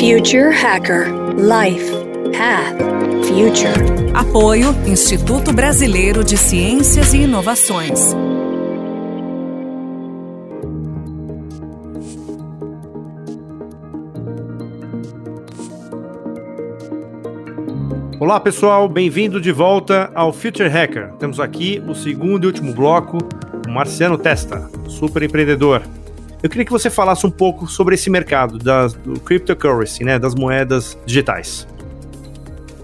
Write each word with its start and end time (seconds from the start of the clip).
Future 0.00 0.50
Hacker 0.50 1.08
Life 1.36 1.92
Path 2.32 2.78
Future. 3.26 4.10
Apoio 4.14 4.74
Instituto 4.86 5.52
Brasileiro 5.52 6.24
de 6.24 6.38
Ciências 6.38 7.12
e 7.12 7.24
Inovações. 7.24 8.16
Olá 18.18 18.40
pessoal, 18.40 18.88
bem-vindo 18.88 19.38
de 19.38 19.52
volta 19.52 20.10
ao 20.14 20.32
Future 20.32 20.70
Hacker. 20.70 21.12
Temos 21.18 21.38
aqui 21.38 21.78
o 21.86 21.94
segundo 21.94 22.44
e 22.44 22.46
último 22.46 22.72
bloco, 22.72 23.18
o 23.68 23.70
Marciano 23.70 24.16
Testa, 24.16 24.70
super 24.88 25.22
empreendedor. 25.22 25.82
Eu 26.42 26.48
queria 26.48 26.64
que 26.64 26.72
você 26.72 26.88
falasse 26.88 27.26
um 27.26 27.30
pouco 27.30 27.66
sobre 27.66 27.94
esse 27.94 28.08
mercado 28.08 28.58
das, 28.58 28.94
do 28.94 29.20
cryptocurrency, 29.20 30.04
né, 30.04 30.18
das 30.18 30.34
moedas 30.34 30.96
digitais. 31.04 31.66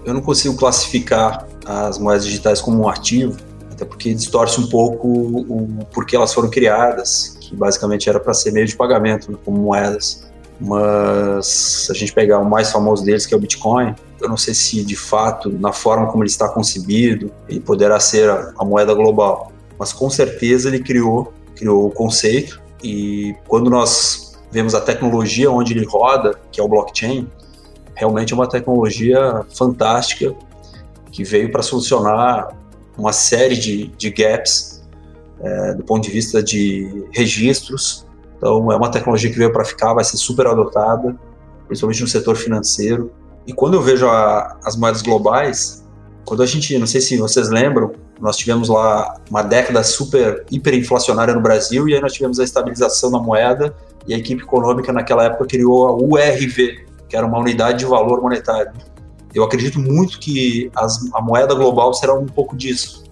Eu 0.05 0.13
não 0.13 0.21
consigo 0.21 0.55
classificar 0.55 1.47
as 1.65 1.97
moedas 1.97 2.25
digitais 2.25 2.61
como 2.61 2.83
um 2.83 2.87
ativo, 2.87 3.35
até 3.71 3.83
porque 3.83 4.13
distorce 4.13 4.61
um 4.61 4.67
pouco 4.67 5.07
o 5.07 5.85
porquê 5.91 6.15
elas 6.15 6.33
foram 6.33 6.49
criadas, 6.49 7.35
que 7.41 7.55
basicamente 7.55 8.07
era 8.07 8.19
para 8.19 8.33
ser 8.33 8.51
meio 8.51 8.67
de 8.67 8.75
pagamento, 8.75 9.31
né, 9.31 9.37
como 9.43 9.57
moedas. 9.57 10.27
Mas 10.59 11.47
se 11.47 11.91
a 11.91 11.95
gente 11.95 12.13
pegar 12.13 12.37
o 12.37 12.45
mais 12.45 12.71
famoso 12.71 13.03
deles, 13.03 13.25
que 13.25 13.33
é 13.33 13.37
o 13.37 13.39
Bitcoin, 13.39 13.95
eu 14.21 14.29
não 14.29 14.37
sei 14.37 14.53
se 14.53 14.83
de 14.83 14.95
fato, 14.95 15.49
na 15.49 15.73
forma 15.73 16.07
como 16.11 16.23
ele 16.23 16.29
está 16.29 16.47
concebido, 16.47 17.31
ele 17.49 17.59
poderá 17.59 17.99
ser 17.99 18.29
a, 18.29 18.53
a 18.57 18.63
moeda 18.63 18.93
global, 18.93 19.51
mas 19.79 19.93
com 19.93 20.09
certeza 20.11 20.69
ele 20.69 20.79
criou, 20.79 21.33
criou 21.55 21.87
o 21.87 21.91
conceito 21.91 22.66
e 22.87 23.35
quando 23.47 23.69
nós 23.69 24.39
vemos 24.49 24.73
a 24.73 24.79
tecnologia 24.79 25.51
onde 25.51 25.73
ele 25.73 25.85
roda, 25.85 26.39
que 26.49 26.61
é 26.61 26.63
o 26.63 26.69
blockchain, 26.69 27.27
realmente 27.93 28.31
é 28.31 28.35
uma 28.35 28.47
tecnologia 28.47 29.45
fantástica 29.53 30.33
que 31.11 31.23
veio 31.25 31.51
para 31.51 31.61
solucionar 31.61 32.55
uma 32.97 33.11
série 33.11 33.57
de, 33.57 33.87
de 33.97 34.09
gaps 34.09 34.81
é, 35.41 35.73
do 35.73 35.83
ponto 35.83 36.03
de 36.03 36.11
vista 36.11 36.41
de 36.41 37.05
registros. 37.11 38.07
Então, 38.37 38.71
é 38.71 38.77
uma 38.77 38.89
tecnologia 38.89 39.29
que 39.29 39.37
veio 39.37 39.51
para 39.51 39.65
ficar, 39.65 39.93
vai 39.93 40.05
ser 40.05 40.15
super 40.15 40.47
adotada, 40.47 41.13
principalmente 41.67 42.01
no 42.01 42.07
setor 42.07 42.37
financeiro. 42.37 43.11
E 43.45 43.51
quando 43.51 43.73
eu 43.73 43.81
vejo 43.81 44.07
a, 44.07 44.57
as 44.63 44.77
moedas 44.77 45.01
globais, 45.01 45.83
quando 46.23 46.41
a 46.41 46.45
gente, 46.45 46.77
não 46.79 46.87
sei 46.87 47.01
se 47.01 47.17
vocês 47.17 47.49
lembram, 47.49 47.91
nós 48.19 48.37
tivemos 48.37 48.69
lá 48.69 49.15
uma 49.29 49.43
década 49.43 49.83
super 49.83 50.45
hiperinflacionária 50.51 51.33
no 51.33 51.41
Brasil 51.41 51.87
e 51.87 51.93
aí 51.93 52.01
nós 52.01 52.13
tivemos 52.13 52.39
a 52.39 52.43
estabilização 52.43 53.11
da 53.11 53.19
moeda 53.19 53.75
e 54.07 54.13
a 54.13 54.17
equipe 54.17 54.43
econômica 54.43 54.91
naquela 54.91 55.25
época 55.25 55.45
criou 55.45 55.87
a 55.87 55.93
URV, 55.93 56.85
que 57.07 57.15
era 57.15 57.25
uma 57.25 57.37
unidade 57.37 57.79
de 57.79 57.85
valor 57.85 58.21
monetário. 58.21 58.71
Eu 59.33 59.43
acredito 59.43 59.79
muito 59.79 60.19
que 60.19 60.71
as, 60.75 60.99
a 61.13 61.21
moeda 61.21 61.53
global 61.53 61.93
será 61.93 62.13
um 62.13 62.25
pouco 62.25 62.55
disso. 62.55 63.03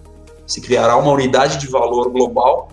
Se 0.46 0.60
criará 0.60 0.96
uma 0.96 1.12
unidade 1.12 1.58
de 1.58 1.68
valor 1.68 2.10
global 2.10 2.68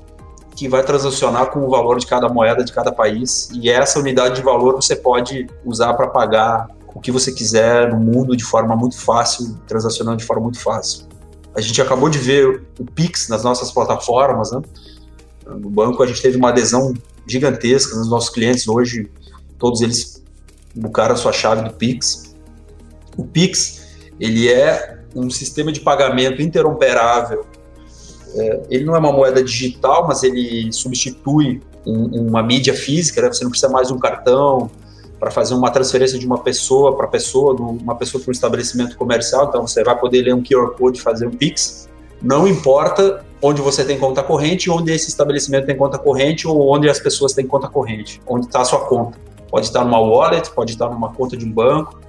que 0.56 0.68
vai 0.68 0.84
transacionar 0.84 1.52
com 1.52 1.60
o 1.66 1.70
valor 1.70 1.98
de 1.98 2.06
cada 2.06 2.30
moeda 2.30 2.64
de 2.64 2.72
cada 2.72 2.92
país 2.92 3.50
e 3.54 3.70
essa 3.70 4.00
unidade 4.00 4.36
de 4.36 4.42
valor 4.42 4.76
você 4.76 4.96
pode 4.96 5.48
usar 5.66 5.94
para 5.96 6.08
pagar 6.08 6.68
o 6.94 7.00
que 7.00 7.12
você 7.12 7.32
quiser 7.32 7.92
no 7.92 8.00
mundo 8.00 8.38
de 8.38 8.44
forma 8.44 8.76
muito 8.76 9.00
fácil, 9.00 9.58
transacionando 9.68 10.18
de 10.18 10.26
forma 10.26 10.44
muito 10.44 10.60
fácil. 10.60 11.06
A 11.56 11.62
gente 11.62 11.82
acabou 11.82 12.10
de 12.10 12.18
ver 12.18 12.64
o 12.80 12.86
Pix 12.86 13.28
nas 13.28 13.44
nossas 13.44 13.72
plataformas, 13.72 14.52
né? 14.52 14.62
No 15.46 15.70
banco 15.70 16.02
a 16.02 16.08
gente 16.08 16.22
teve 16.22 16.38
uma 16.38 16.50
adesão 16.50 16.94
gigantesca 17.28 17.96
nos 17.96 18.10
nossos 18.10 18.30
clientes 18.30 18.68
hoje, 18.68 19.10
todos 19.58 19.82
eles 19.82 20.24
bucaram 20.76 21.14
a 21.14 21.18
sua 21.18 21.32
chave 21.32 21.64
do 21.64 21.74
Pix. 21.74 22.36
O 23.18 23.24
Pix, 23.24 23.96
ele 24.20 24.52
é 24.52 25.00
um 25.16 25.30
sistema 25.30 25.72
de 25.72 25.80
pagamento 25.80 26.42
interoperável. 26.42 27.46
É, 28.36 28.62
ele 28.70 28.84
não 28.84 28.96
é 28.96 29.00
uma 29.00 29.12
moeda 29.12 29.44
digital, 29.44 30.08
mas 30.08 30.24
ele 30.24 30.72
substitui 30.74 31.62
um, 31.86 32.28
uma 32.28 32.42
mídia 32.42 32.74
física, 32.74 33.22
né? 33.22 33.28
Você 33.28 33.44
não 33.44 33.52
precisa 33.52 33.72
mais 33.72 33.90
de 33.90 33.94
um 33.94 34.00
cartão, 34.00 34.72
para 35.24 35.32
fazer 35.32 35.54
uma 35.54 35.72
transferência 35.72 36.20
de 36.20 36.26
uma 36.26 36.38
pessoa 36.38 36.98
para 36.98 37.08
pessoa, 37.08 37.56
de 37.56 37.62
uma 37.62 37.96
pessoa 37.96 38.22
para 38.22 38.30
um 38.30 38.34
estabelecimento 38.34 38.98
comercial. 38.98 39.46
Então 39.48 39.66
você 39.66 39.82
vai 39.82 39.98
poder 39.98 40.22
ler 40.22 40.36
um 40.36 40.44
QR 40.44 40.72
Code 40.78 41.00
e 41.00 41.02
fazer 41.02 41.26
um 41.26 41.32
Pix. 41.32 41.88
Não 42.22 42.46
importa 42.46 43.24
onde 43.42 43.62
você 43.62 43.86
tem 43.86 43.98
conta 43.98 44.22
corrente, 44.22 44.70
onde 44.70 44.92
esse 44.92 45.08
estabelecimento 45.08 45.66
tem 45.66 45.78
conta 45.78 45.98
corrente 45.98 46.46
ou 46.46 46.70
onde 46.70 46.90
as 46.90 47.00
pessoas 47.00 47.32
têm 47.32 47.48
conta 47.48 47.70
corrente, 47.70 48.22
onde 48.28 48.48
está 48.48 48.60
a 48.60 48.66
sua 48.66 48.82
conta. 48.82 49.18
Pode 49.50 49.68
estar 49.68 49.86
numa 49.86 50.00
wallet, 50.02 50.52
pode 50.52 50.74
estar 50.74 50.90
numa 50.90 51.14
conta 51.14 51.38
de 51.38 51.46
um 51.46 51.52
banco. 51.54 52.02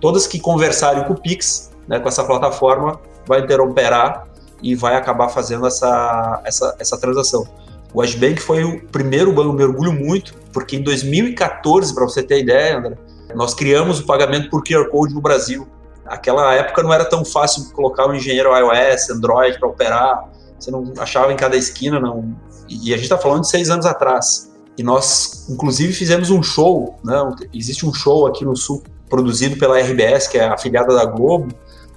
Todas 0.00 0.26
que 0.26 0.40
conversarem 0.40 1.04
com 1.04 1.12
o 1.12 1.20
Pix, 1.20 1.72
né, 1.86 2.00
com 2.00 2.08
essa 2.08 2.24
plataforma, 2.24 2.98
vai 3.26 3.40
interoperar 3.40 4.26
e 4.62 4.74
vai 4.74 4.96
acabar 4.96 5.28
fazendo 5.28 5.66
essa, 5.66 6.40
essa, 6.42 6.74
essa 6.78 6.98
transação. 6.98 7.46
O 7.94 8.00
Ashbank 8.00 8.40
foi 8.40 8.64
o 8.64 8.80
primeiro 8.86 9.32
banco, 9.32 9.52
me 9.52 9.64
orgulho 9.64 9.92
muito, 9.92 10.34
porque 10.52 10.76
em 10.76 10.82
2014, 10.82 11.94
para 11.94 12.04
você 12.04 12.22
ter 12.22 12.40
ideia, 12.40 12.78
André, 12.78 12.96
nós 13.34 13.54
criamos 13.54 14.00
o 14.00 14.06
pagamento 14.06 14.48
por 14.50 14.62
QR 14.62 14.88
Code 14.88 15.14
no 15.14 15.20
Brasil. 15.20 15.66
Naquela 16.04 16.54
época 16.54 16.82
não 16.82 16.92
era 16.92 17.04
tão 17.04 17.24
fácil 17.24 17.70
colocar 17.72 18.06
um 18.06 18.14
engenheiro 18.14 18.50
iOS, 18.56 19.10
Android 19.10 19.58
para 19.58 19.68
operar, 19.68 20.32
você 20.58 20.70
não 20.70 20.92
achava 20.98 21.32
em 21.32 21.36
cada 21.36 21.56
esquina, 21.56 21.98
não. 21.98 22.34
E 22.68 22.92
a 22.92 22.96
gente 22.96 23.04
está 23.04 23.18
falando 23.18 23.42
de 23.42 23.48
seis 23.48 23.68
anos 23.68 23.84
atrás. 23.84 24.50
E 24.78 24.82
nós, 24.82 25.46
inclusive, 25.50 25.92
fizemos 25.92 26.30
um 26.30 26.42
show, 26.42 26.98
né? 27.04 27.14
existe 27.52 27.84
um 27.84 27.92
show 27.92 28.26
aqui 28.26 28.44
no 28.44 28.56
Sul 28.56 28.82
produzido 29.08 29.58
pela 29.58 29.78
RBS, 29.78 30.28
que 30.28 30.38
é 30.38 30.44
afiliada 30.44 30.94
da 30.94 31.04
Globo, 31.04 31.48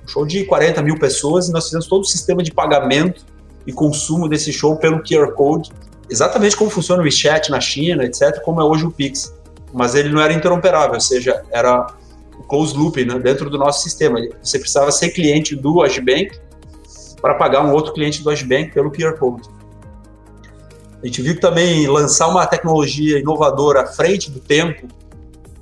um 0.04 0.08
show 0.08 0.26
de 0.26 0.44
40 0.44 0.82
mil 0.82 1.00
pessoas, 1.00 1.48
e 1.48 1.52
nós 1.54 1.66
fizemos 1.66 1.88
todo 1.88 2.02
o 2.02 2.06
sistema 2.06 2.44
de 2.44 2.52
pagamento 2.52 3.24
e 3.66 3.74
consumo 3.74 4.28
desse 4.28 4.52
show 4.54 4.76
pelo 4.76 5.02
QR 5.02 5.32
Code, 5.34 5.72
exatamente 6.10 6.56
como 6.56 6.70
funciona 6.70 7.02
o 7.02 7.06
WeChat 7.06 7.50
na 7.50 7.60
China, 7.60 8.04
etc., 8.04 8.42
como 8.44 8.62
é 8.62 8.64
hoje 8.64 8.86
o 8.86 8.92
Pix. 8.92 9.34
Mas 9.74 9.96
ele 9.96 10.10
não 10.10 10.22
era 10.22 10.34
interoperável, 10.34 10.94
ou 10.94 11.02
seja, 11.02 11.44
era 11.52 11.88
o 12.38 12.44
closed 12.44 12.78
loop 12.78 13.04
né, 13.04 13.20
dentro 13.20 13.50
do 13.50 13.58
nosso 13.58 13.84
sistema. 13.84 14.20
Você 14.42 14.60
precisava 14.60 14.92
ser 14.92 15.10
cliente 15.10 15.56
do 15.56 15.82
Agibank 15.82 16.40
para 17.22 17.34
pagar 17.36 17.66
um 17.66 17.72
outro 17.72 17.94
cliente 17.94 18.22
do 18.24 18.30
Agibank 18.30 18.72
pelo 18.72 18.92
QR 18.92 19.18
Code. 19.18 19.50
A 21.02 21.06
gente 21.06 21.22
viu 21.22 21.36
que 21.36 21.42
também 21.42 21.88
lançar 21.88 22.28
uma 22.28 22.46
tecnologia 22.46 23.20
inovadora 23.20 23.82
à 23.82 23.88
frente 23.88 24.32
do 24.32 24.40
tempo, 24.40 24.88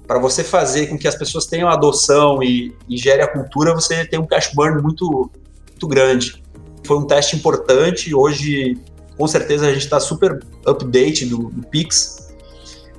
para 0.06 0.20
você 0.20 0.44
fazer 0.44 0.88
com 0.88 0.98
que 0.98 1.08
as 1.08 1.16
pessoas 1.16 1.46
tenham 1.46 1.70
adoção 1.70 2.44
e, 2.44 2.76
e 2.88 2.98
gere 2.98 3.22
a 3.22 3.28
cultura, 3.28 3.74
você 3.74 4.06
tem 4.06 4.20
um 4.20 4.26
cash 4.26 4.52
burn 4.54 4.82
muito, 4.82 5.32
muito 5.70 5.88
grande. 5.88 6.43
Foi 6.86 6.98
um 6.98 7.06
teste 7.06 7.36
importante. 7.36 8.14
Hoje, 8.14 8.78
com 9.18 9.28
certeza, 9.28 9.68
a 9.68 9.74
gente 9.74 9.84
está 9.84 10.00
super 10.00 10.44
update 10.66 11.26
do, 11.26 11.50
do, 11.50 11.68
Pix. 11.68 12.34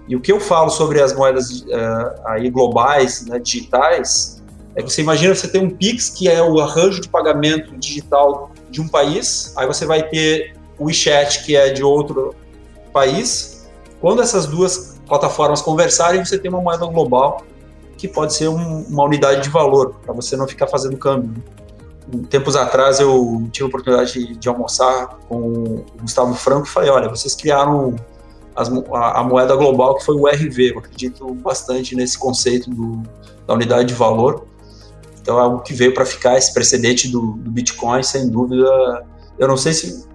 E 0.08 0.16
o 0.16 0.20
que 0.20 0.32
eu 0.32 0.40
falo 0.40 0.70
sobre 0.70 1.00
as 1.00 1.14
moedas 1.14 1.60
uh, 1.62 2.20
aí 2.26 2.50
globais, 2.50 3.26
né, 3.26 3.38
digitais, 3.38 4.42
é 4.76 4.82
que 4.82 4.92
você 4.92 5.02
imagina 5.02 5.34
você 5.34 5.48
ter 5.48 5.58
um 5.58 5.70
Pix, 5.70 6.10
que 6.10 6.28
é 6.28 6.42
o 6.42 6.60
arranjo 6.60 7.00
de 7.00 7.08
pagamento 7.08 7.76
digital 7.76 8.52
de 8.70 8.80
um 8.80 8.88
país, 8.88 9.52
aí 9.56 9.66
você 9.66 9.86
vai 9.86 10.02
ter 10.08 10.56
o 10.78 10.86
WeChat, 10.86 11.44
que 11.44 11.56
é 11.56 11.70
de 11.70 11.82
outro 11.82 12.34
país. 12.92 13.68
Quando 14.00 14.20
essas 14.20 14.46
duas 14.46 15.00
plataformas 15.06 15.62
conversarem, 15.62 16.24
você 16.24 16.38
tem 16.38 16.50
uma 16.50 16.60
moeda 16.60 16.84
global 16.86 17.44
que 17.96 18.08
pode 18.08 18.34
ser 18.34 18.48
um, 18.48 18.82
uma 18.82 19.04
unidade 19.04 19.42
de 19.42 19.48
valor, 19.48 19.94
para 20.04 20.12
você 20.12 20.36
não 20.36 20.46
ficar 20.48 20.66
fazendo 20.66 20.96
câmbio. 20.96 21.42
Tempos 22.28 22.54
atrás 22.54 23.00
eu 23.00 23.48
tive 23.50 23.64
a 23.64 23.68
oportunidade 23.68 24.12
de, 24.12 24.36
de 24.36 24.48
almoçar 24.48 25.18
com 25.26 25.36
o 25.36 25.86
Gustavo 26.02 26.34
Franco 26.34 26.66
e 26.66 26.70
falei, 26.70 26.90
olha, 26.90 27.08
vocês 27.08 27.34
criaram 27.34 27.96
as, 28.54 28.70
a, 28.70 29.20
a, 29.20 29.24
moeda 29.24 29.56
global 29.56 29.96
que 29.96 30.04
foi 30.04 30.14
o 30.14 30.26
RV, 30.26 30.72
eu 30.72 30.78
acredito 30.78 31.34
bastante 31.34 31.96
nesse 31.96 32.18
conceito 32.18 32.70
do, 32.70 33.02
da 33.46 33.54
unidade 33.54 33.88
de 33.88 33.94
valor, 33.94 34.46
então 35.20 35.38
é 35.38 35.42
algo 35.42 35.60
que 35.60 35.72
veio 35.72 35.94
para 35.94 36.04
ficar, 36.04 36.36
esse 36.36 36.52
precedente 36.52 37.08
do, 37.08 37.32
do, 37.32 37.50
Bitcoin, 37.50 38.02
sem 38.02 38.28
dúvida, 38.28 39.06
eu 39.38 39.48
não 39.48 39.56
sei 39.56 39.72
se 39.72 40.06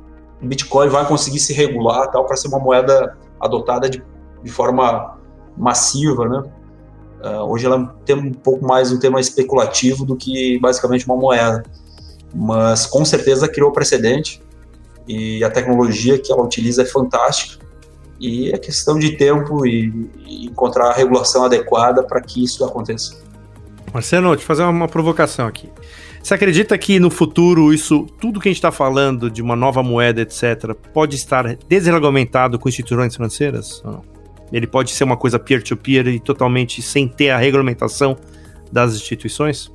o 0.41 0.45
Bitcoin 0.45 0.89
vai 0.89 1.07
conseguir 1.07 1.39
se 1.39 1.53
regular 1.53 2.11
tal 2.11 2.25
para 2.25 2.37
ser 2.37 2.47
uma 2.49 2.59
moeda 2.59 3.17
adotada 3.39 3.89
de, 3.89 4.03
de 4.43 4.51
forma 4.51 5.17
massiva, 5.57 6.29
né? 6.29 6.43
Uh, 7.21 7.43
hoje 7.51 7.65
ela 7.65 7.93
tem 8.05 8.15
um 8.15 8.31
pouco 8.31 8.65
mais 8.65 8.91
um 8.91 8.99
tema 8.99 9.19
especulativo 9.19 10.05
do 10.05 10.15
que 10.15 10.57
basicamente 10.59 11.05
uma 11.05 11.17
moeda, 11.17 11.63
mas 12.33 12.85
com 12.85 13.03
certeza 13.03 13.47
criou 13.47 13.71
precedente 13.71 14.41
e 15.07 15.43
a 15.43 15.49
tecnologia 15.49 16.17
que 16.17 16.31
ela 16.31 16.43
utiliza 16.43 16.83
é 16.83 16.85
fantástica 16.85 17.65
e 18.19 18.51
é 18.51 18.57
questão 18.57 18.97
de 18.97 19.17
tempo 19.17 19.65
e, 19.65 20.09
e 20.25 20.45
encontrar 20.45 20.91
a 20.91 20.93
regulação 20.93 21.43
adequada 21.43 22.03
para 22.03 22.21
que 22.21 22.43
isso 22.43 22.63
aconteça. 22.63 23.17
Marcelo, 23.93 24.35
te 24.37 24.45
fazer 24.45 24.63
uma 24.63 24.87
provocação 24.87 25.47
aqui. 25.47 25.69
Você 26.21 26.33
acredita 26.33 26.77
que 26.77 26.99
no 26.99 27.09
futuro 27.09 27.73
isso, 27.73 28.05
tudo 28.19 28.39
que 28.39 28.49
a 28.49 28.51
gente 28.51 28.57
está 28.57 28.71
falando 28.71 29.31
de 29.31 29.41
uma 29.41 29.55
nova 29.55 29.81
moeda, 29.81 30.21
etc., 30.21 30.75
pode 30.93 31.15
estar 31.15 31.55
desregulamentado 31.67 32.59
com 32.59 32.69
instituições 32.69 33.15
financeiras? 33.15 33.81
Ou 33.83 33.91
não? 33.91 34.18
Ele 34.51 34.67
pode 34.67 34.91
ser 34.91 35.03
uma 35.03 35.17
coisa 35.17 35.37
peer-to-peer 35.37 36.05
-peer 36.05 36.15
e 36.15 36.19
totalmente 36.19 36.81
sem 36.81 37.07
ter 37.07 37.29
a 37.29 37.37
regulamentação 37.37 38.17
das 38.71 38.93
instituições? 38.93 39.71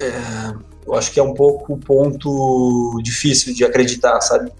É, 0.00 0.54
eu 0.86 0.94
acho 0.94 1.12
que 1.12 1.20
é 1.20 1.22
um 1.22 1.34
pouco 1.34 1.74
o 1.74 1.78
ponto 1.78 3.00
difícil 3.02 3.54
de 3.54 3.64
acreditar, 3.64 4.20
sabe? 4.20 4.50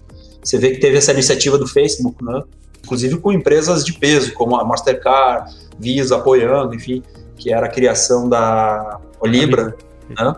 Você 0.43 0.57
vê 0.57 0.71
que 0.71 0.79
teve 0.79 0.97
essa 0.97 1.11
iniciativa 1.11 1.57
do 1.57 1.67
Facebook, 1.67 2.23
né? 2.23 2.43
Inclusive 2.83 3.17
com 3.17 3.31
empresas 3.31 3.83
de 3.83 3.93
peso, 3.93 4.33
como 4.33 4.55
a 4.55 4.63
Mastercard, 4.63 5.53
Visa 5.79 6.17
apoiando, 6.17 6.75
enfim, 6.75 7.01
que 7.35 7.51
era 7.51 7.65
a 7.65 7.69
criação 7.69 8.29
da 8.29 8.99
Libra, 9.23 9.75
né? 10.09 10.35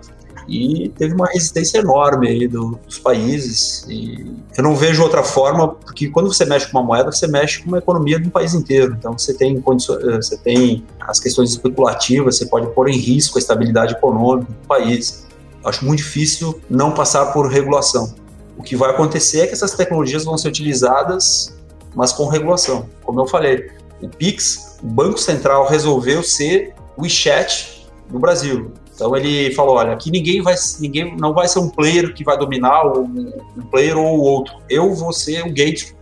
E 0.47 0.89
teve 0.97 1.13
uma 1.13 1.27
resistência 1.27 1.79
enorme 1.79 2.27
aí 2.27 2.47
do, 2.47 2.79
dos 2.85 2.99
países. 2.99 3.85
E 3.87 4.25
eu 4.57 4.63
não 4.63 4.75
vejo 4.75 5.01
outra 5.01 5.23
forma, 5.23 5.69
porque 5.69 6.09
quando 6.09 6.31
você 6.31 6.45
mexe 6.45 6.69
com 6.71 6.77
uma 6.77 6.85
moeda, 6.85 7.11
você 7.11 7.27
mexe 7.27 7.61
com 7.61 7.69
uma 7.69 7.77
economia 7.77 8.17
um 8.17 8.29
país 8.29 8.53
inteiro. 8.53 8.95
Então 8.97 9.17
você 9.17 9.33
tem 9.33 9.57
eh, 9.57 10.15
você 10.15 10.37
tem 10.37 10.85
as 10.99 11.19
questões 11.19 11.51
especulativas, 11.51 12.37
você 12.37 12.45
pode 12.45 12.67
pôr 12.73 12.89
em 12.89 12.97
risco 12.97 13.37
a 13.37 13.39
estabilidade 13.39 13.93
econômica 13.93 14.51
do 14.51 14.67
país. 14.67 15.25
Acho 15.63 15.85
muito 15.85 15.99
difícil 15.99 16.59
não 16.69 16.91
passar 16.91 17.27
por 17.27 17.47
regulação. 17.47 18.13
O 18.57 18.63
que 18.63 18.75
vai 18.75 18.91
acontecer 18.91 19.41
é 19.41 19.47
que 19.47 19.53
essas 19.53 19.73
tecnologias 19.73 20.25
vão 20.25 20.37
ser 20.37 20.49
utilizadas, 20.49 21.57
mas 21.95 22.11
com 22.11 22.27
regulação. 22.27 22.87
Como 23.03 23.19
eu 23.19 23.27
falei, 23.27 23.71
o 24.01 24.09
Pix, 24.09 24.77
o 24.83 24.87
Banco 24.87 25.17
Central 25.17 25.67
resolveu 25.67 26.21
ser 26.21 26.73
o 26.97 27.03
WeChat 27.03 27.87
no 28.11 28.19
Brasil. 28.19 28.71
Então 28.93 29.15
ele 29.15 29.53
falou, 29.53 29.75
olha, 29.75 29.93
aqui 29.93 30.11
ninguém 30.11 30.41
vai, 30.41 30.53
ninguém 30.79 31.15
não 31.17 31.33
vai 31.33 31.47
ser 31.47 31.59
um 31.59 31.69
player 31.69 32.13
que 32.13 32.23
vai 32.23 32.37
dominar 32.37 32.85
um, 32.85 33.33
um 33.57 33.61
player 33.71 33.97
ou 33.97 34.19
outro. 34.19 34.55
Eu 34.69 34.93
vou 34.93 35.11
ser 35.11 35.45
o 35.45 35.51
gate 35.51 35.93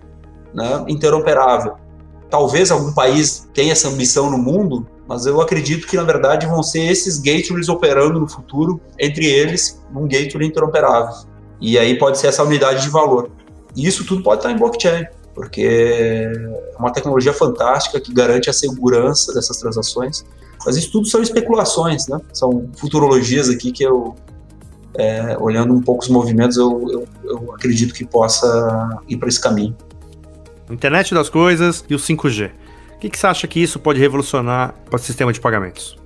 né, 0.53 0.83
interoperável. 0.87 1.75
Talvez 2.29 2.71
algum 2.71 2.93
país 2.93 3.47
tenha 3.53 3.71
essa 3.71 3.87
ambição 3.87 4.29
no 4.29 4.37
mundo, 4.37 4.85
mas 5.07 5.25
eu 5.25 5.39
acredito 5.41 5.87
que 5.87 5.95
na 5.95 6.03
verdade 6.03 6.45
vão 6.45 6.61
ser 6.61 6.81
esses 6.89 7.17
gateways 7.17 7.69
operando 7.69 8.19
no 8.19 8.27
futuro 8.27 8.79
entre 8.99 9.25
eles 9.25 9.81
um 9.93 10.07
gateway 10.07 10.47
interoperável. 10.47 11.25
E 11.59 11.77
aí 11.77 11.97
pode 11.97 12.17
ser 12.17 12.27
essa 12.27 12.43
unidade 12.43 12.81
de 12.83 12.89
valor. 12.89 13.29
E 13.75 13.87
isso 13.87 14.05
tudo 14.05 14.23
pode 14.23 14.39
estar 14.39 14.51
em 14.51 14.57
blockchain, 14.57 15.05
porque 15.33 15.61
é 15.63 16.77
uma 16.77 16.91
tecnologia 16.91 17.33
fantástica 17.33 18.01
que 18.01 18.13
garante 18.13 18.49
a 18.49 18.53
segurança 18.53 19.33
dessas 19.33 19.57
transações 19.57 20.25
mas 20.65 20.77
isso 20.77 20.91
tudo 20.91 21.07
são 21.07 21.21
especulações, 21.21 22.07
né? 22.07 22.19
São 22.33 22.69
futurologias 22.77 23.49
aqui 23.49 23.71
que 23.71 23.83
eu, 23.83 24.15
é, 24.95 25.37
olhando 25.39 25.73
um 25.73 25.81
pouco 25.81 26.03
os 26.03 26.09
movimentos, 26.09 26.57
eu, 26.57 26.87
eu, 26.89 27.07
eu 27.23 27.53
acredito 27.53 27.93
que 27.93 28.05
possa 28.05 29.01
ir 29.07 29.17
para 29.17 29.27
esse 29.27 29.39
caminho. 29.39 29.75
Internet 30.69 31.13
das 31.13 31.29
coisas 31.29 31.83
e 31.89 31.95
o 31.95 31.97
5G. 31.97 32.51
O 32.95 32.99
que, 32.99 33.09
que 33.09 33.17
você 33.17 33.27
acha 33.27 33.47
que 33.47 33.59
isso 33.61 33.79
pode 33.79 33.99
revolucionar 33.99 34.75
para 34.89 34.97
o 34.97 34.99
sistema 34.99 35.33
de 35.33 35.39
pagamentos? 35.39 35.97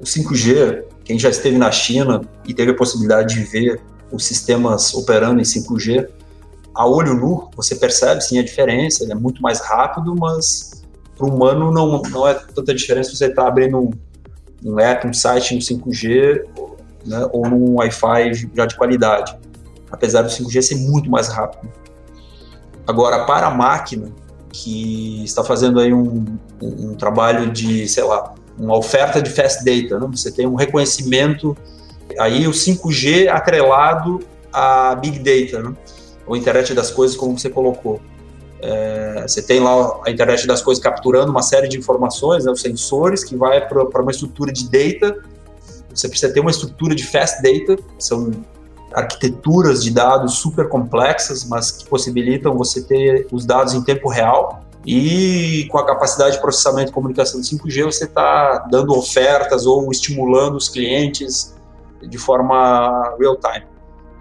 O 0.00 0.04
5G, 0.04 0.84
quem 1.04 1.18
já 1.18 1.30
esteve 1.30 1.56
na 1.58 1.70
China 1.70 2.20
e 2.46 2.52
teve 2.52 2.72
a 2.72 2.74
possibilidade 2.74 3.34
de 3.34 3.44
ver 3.44 3.80
os 4.10 4.24
sistemas 4.24 4.94
operando 4.94 5.40
em 5.40 5.44
5G, 5.44 6.08
a 6.74 6.86
olho 6.86 7.14
nu, 7.14 7.50
você 7.56 7.74
percebe 7.74 8.20
sim 8.20 8.38
a 8.38 8.42
diferença, 8.42 9.02
ele 9.02 9.12
é 9.12 9.14
muito 9.14 9.42
mais 9.42 9.60
rápido, 9.60 10.14
mas 10.14 10.84
para 11.18 11.26
o 11.26 11.34
humano 11.34 11.72
não, 11.72 12.00
não 12.00 12.26
é 12.26 12.34
tanta 12.34 12.72
diferença 12.72 13.14
você 13.14 13.26
estar 13.26 13.42
tá 13.42 13.48
abrindo 13.48 13.78
um, 13.78 13.90
um 14.64 14.78
app, 14.78 15.06
um 15.06 15.12
site 15.12 15.54
no 15.54 15.60
5G 15.60 16.44
né, 17.04 17.28
ou 17.32 17.48
num 17.48 17.74
Wi-Fi 17.74 18.50
já 18.54 18.66
de 18.66 18.76
qualidade, 18.76 19.36
apesar 19.90 20.22
do 20.22 20.28
5G 20.28 20.62
ser 20.62 20.76
muito 20.76 21.10
mais 21.10 21.28
rápido. 21.28 21.68
Agora, 22.86 23.24
para 23.24 23.48
a 23.48 23.50
máquina 23.50 24.10
que 24.50 25.22
está 25.24 25.44
fazendo 25.44 25.80
aí 25.80 25.92
um, 25.92 26.24
um, 26.62 26.90
um 26.90 26.94
trabalho 26.94 27.50
de, 27.50 27.86
sei 27.88 28.04
lá, 28.04 28.34
uma 28.58 28.76
oferta 28.76 29.20
de 29.20 29.30
fast 29.30 29.64
data, 29.64 29.98
né? 29.98 30.06
você 30.10 30.32
tem 30.32 30.46
um 30.46 30.54
reconhecimento, 30.54 31.56
aí 32.18 32.46
o 32.46 32.50
5G 32.50 33.28
atrelado 33.28 34.20
a 34.52 34.94
Big 34.94 35.18
Data, 35.18 35.62
né? 35.62 35.76
ou 36.26 36.36
internet 36.36 36.74
das 36.74 36.90
coisas, 36.90 37.16
como 37.16 37.38
você 37.38 37.48
colocou. 37.48 38.00
É, 38.60 39.22
você 39.26 39.40
tem 39.40 39.60
lá 39.60 40.00
a 40.04 40.10
internet 40.10 40.46
das 40.46 40.60
coisas 40.60 40.82
capturando 40.82 41.30
uma 41.30 41.42
série 41.42 41.68
de 41.68 41.78
informações, 41.78 42.44
né, 42.44 42.50
os 42.50 42.60
sensores, 42.60 43.22
que 43.22 43.36
vai 43.36 43.66
para 43.66 44.02
uma 44.02 44.10
estrutura 44.10 44.52
de 44.52 44.64
data. 44.64 45.22
Você 45.94 46.08
precisa 46.08 46.32
ter 46.32 46.40
uma 46.40 46.50
estrutura 46.50 46.94
de 46.94 47.04
fast 47.06 47.42
data, 47.42 47.80
são 47.98 48.32
arquiteturas 48.92 49.82
de 49.82 49.90
dados 49.90 50.34
super 50.34 50.68
complexas, 50.68 51.44
mas 51.44 51.70
que 51.70 51.86
possibilitam 51.86 52.56
você 52.56 52.82
ter 52.82 53.26
os 53.30 53.44
dados 53.44 53.74
em 53.74 53.82
tempo 53.82 54.08
real. 54.08 54.62
E 54.86 55.68
com 55.70 55.78
a 55.78 55.84
capacidade 55.84 56.36
de 56.36 56.40
processamento 56.40 56.90
e 56.90 56.94
comunicação 56.94 57.40
do 57.40 57.46
5G, 57.46 57.84
você 57.84 58.04
está 58.04 58.66
dando 58.70 58.96
ofertas 58.96 59.66
ou 59.66 59.90
estimulando 59.90 60.56
os 60.56 60.68
clientes 60.68 61.54
de 62.00 62.16
forma 62.16 63.14
real 63.18 63.36
time. 63.36 63.66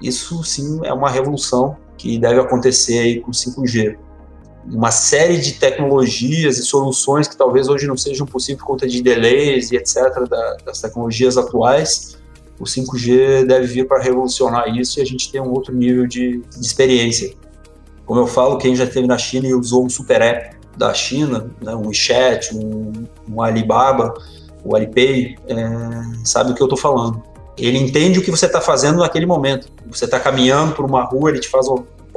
Isso 0.01 0.44
sim 0.44 0.81
é 0.84 0.94
uma 0.94 1.10
revolução 1.10 1.78
que 1.98 2.19
deve 2.19 2.39
acontecer 2.39 3.22
com 3.22 3.31
o 3.31 3.34
5G 3.34 3.98
uma 4.69 4.91
série 4.91 5.37
de 5.37 5.53
tecnologias 5.53 6.57
e 6.57 6.63
soluções 6.63 7.27
que 7.27 7.37
talvez 7.37 7.69
hoje 7.69 7.87
não 7.87 7.95
sejam 7.95 8.25
possíveis 8.25 8.59
por 8.59 8.67
conta 8.67 8.87
de 8.87 9.01
delays 9.01 9.71
e 9.71 9.77
etc. 9.77 10.27
Da, 10.29 10.57
das 10.65 10.81
tecnologias 10.81 11.37
atuais. 11.37 12.17
O 12.59 12.63
5G 12.63 13.45
deve 13.45 13.67
vir 13.67 13.87
para 13.87 14.01
revolucionar 14.01 14.67
isso 14.75 14.99
e 14.99 15.01
a 15.01 15.05
gente 15.05 15.31
tem 15.31 15.39
um 15.39 15.51
outro 15.51 15.73
nível 15.73 16.07
de, 16.07 16.41
de 16.41 16.65
experiência. 16.65 17.33
Como 18.05 18.19
eu 18.19 18.27
falo, 18.27 18.57
quem 18.57 18.75
já 18.75 18.83
esteve 18.83 19.07
na 19.07 19.17
China 19.17 19.47
e 19.47 19.53
usou 19.53 19.85
um 19.85 19.89
super 19.89 20.21
app 20.21 20.57
da 20.75 20.93
China, 20.93 21.49
né, 21.61 21.75
um 21.75 21.87
WeChat, 21.87 22.55
um, 22.55 22.91
um 23.29 23.41
Alibaba, 23.41 24.13
o 24.63 24.75
Alipay, 24.75 25.35
é, 25.47 25.55
sabe 26.23 26.51
o 26.51 26.55
que 26.55 26.61
eu 26.61 26.65
estou 26.65 26.77
falando. 26.77 27.21
Ele 27.57 27.77
entende 27.77 28.19
o 28.19 28.21
que 28.21 28.29
você 28.29 28.45
está 28.45 28.61
fazendo 28.61 28.99
naquele 28.99 29.25
momento. 29.25 29.69
Você 29.87 30.05
está 30.05 30.19
caminhando 30.19 30.75
por 30.75 30.85
uma 30.85 31.03
rua, 31.03 31.31
ele 31.31 31.39
te 31.39 31.47
faz 31.47 31.67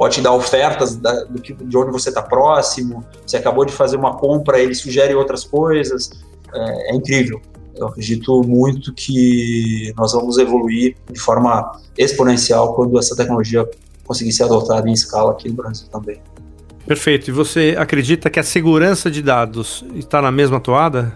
pode 0.01 0.15
te 0.15 0.21
dar 0.21 0.33
ofertas 0.33 0.95
da, 0.95 1.25
do 1.25 1.39
que, 1.39 1.53
de 1.53 1.77
onde 1.77 1.91
você 1.91 2.09
está 2.09 2.23
próximo. 2.23 3.05
Você 3.23 3.37
acabou 3.37 3.63
de 3.63 3.71
fazer 3.71 3.97
uma 3.97 4.15
compra, 4.15 4.57
ele 4.57 4.73
sugere 4.73 5.13
outras 5.13 5.43
coisas. 5.43 6.09
É, 6.51 6.91
é, 6.91 6.95
incrível. 6.95 7.39
Eu 7.75 7.85
acredito 7.85 8.41
muito 8.41 8.95
que 8.95 9.93
nós 9.95 10.13
vamos 10.13 10.39
evoluir 10.39 10.95
de 11.11 11.19
forma 11.19 11.79
exponencial 11.95 12.73
quando 12.73 12.97
essa 12.97 13.15
tecnologia 13.15 13.69
conseguir 14.03 14.31
ser 14.31 14.45
adotada 14.45 14.89
em 14.89 14.91
escala 14.91 15.33
aqui 15.33 15.49
no 15.49 15.53
Brasil 15.53 15.87
também. 15.91 16.19
Perfeito. 16.87 17.29
E 17.29 17.31
você 17.31 17.75
acredita 17.77 18.27
que 18.27 18.39
a 18.39 18.43
segurança 18.43 19.11
de 19.11 19.21
dados 19.21 19.85
está 19.93 20.19
na 20.19 20.31
mesma 20.31 20.59
toada? 20.59 21.15